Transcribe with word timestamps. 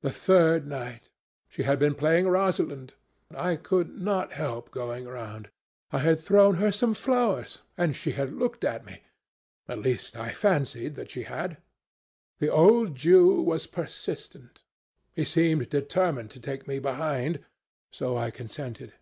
"The 0.00 0.12
third 0.12 0.66
night. 0.66 1.10
She 1.46 1.64
had 1.64 1.78
been 1.78 1.94
playing 1.94 2.26
Rosalind. 2.26 2.94
I 3.30 3.56
could 3.56 4.00
not 4.00 4.32
help 4.32 4.70
going 4.70 5.06
round. 5.06 5.50
I 5.92 5.98
had 5.98 6.20
thrown 6.20 6.54
her 6.54 6.72
some 6.72 6.94
flowers, 6.94 7.58
and 7.76 7.94
she 7.94 8.12
had 8.12 8.32
looked 8.32 8.64
at 8.64 8.86
me—at 8.86 9.78
least 9.78 10.16
I 10.16 10.32
fancied 10.32 10.94
that 10.94 11.10
she 11.10 11.24
had. 11.24 11.58
The 12.38 12.48
old 12.48 12.94
Jew 12.94 13.42
was 13.42 13.66
persistent. 13.66 14.64
He 15.14 15.26
seemed 15.26 15.68
determined 15.68 16.30
to 16.30 16.40
take 16.40 16.66
me 16.66 16.78
behind, 16.78 17.44
so 17.90 18.16
I 18.16 18.30
consented. 18.30 18.94